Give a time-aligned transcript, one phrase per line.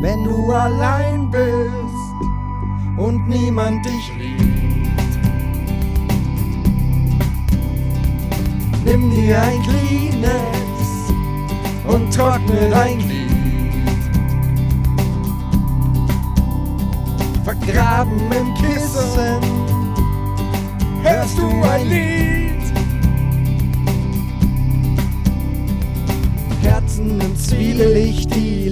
[0.00, 2.18] wenn du allein bist
[2.96, 5.18] und niemand dich liebt.
[8.84, 11.12] Nimm dir ein Kleenex
[11.86, 13.28] und trockne dein Glied.
[17.44, 19.40] Vergraben im Kissen
[21.02, 22.38] hörst du ein Lied.
[26.62, 28.68] Herzen im Zwielicht, die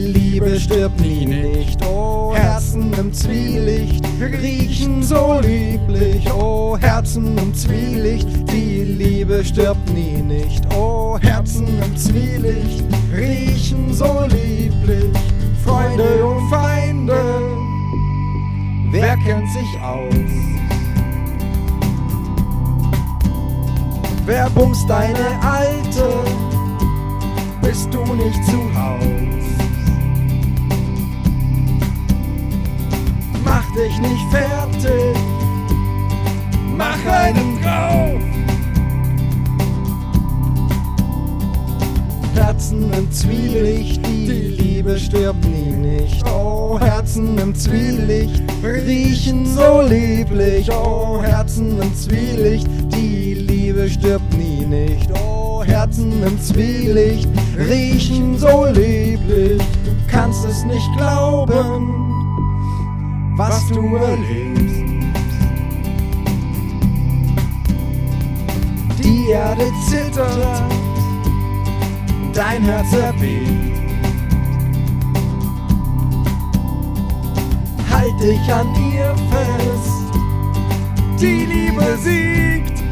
[2.77, 6.31] Herzen im Zwielicht riechen so lieblich.
[6.31, 10.63] Oh, Herzen im Zwielicht, die Liebe stirbt nie nicht.
[10.75, 12.85] Oh, Herzen im Zwielicht
[13.17, 15.11] riechen so lieblich.
[15.65, 17.19] Freunde und Feinde,
[18.91, 20.15] wer kennt sich aus?
[24.27, 26.13] Wer bumst deine Alte?
[27.63, 29.56] Bist du nicht zu Haus?
[33.77, 35.17] Dich nicht fertig,
[36.77, 38.23] mach einen drauf.
[42.35, 46.25] Herzen im Zwielicht, die Liebe stirbt nie nicht.
[46.27, 50.71] Oh, Herzen im Zwielicht riechen so lieblich.
[50.71, 55.11] Oh, Herzen im Zwielicht, die Liebe stirbt nie nicht.
[55.13, 59.63] Oh, Herzen im Zwielicht riechen so lieblich.
[59.85, 62.06] Du kannst es nicht glauben,
[63.37, 64.87] was du erlebst.
[68.99, 70.63] Die Erde zittert,
[72.33, 73.77] dein Herz erbebt.
[77.91, 82.83] Halt dich an ihr fest, die Liebe siegt.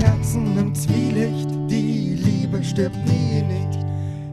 [0.00, 3.84] Herzen im Zwielicht, die Liebe stirbt nie nicht.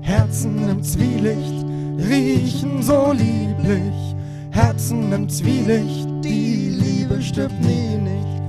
[0.01, 1.62] Herzen im Zwielicht
[2.07, 4.15] riechen so lieblich.
[4.51, 8.41] Herzen im Zwielicht, die Liebe stirbt nie nicht.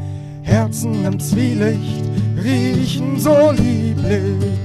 [0.42, 2.04] Herzen im Zwielicht
[2.42, 4.63] riechen so lieblich.